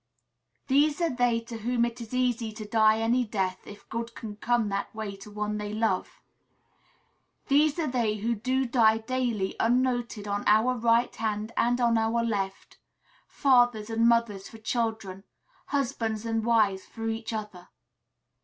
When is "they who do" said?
7.85-8.65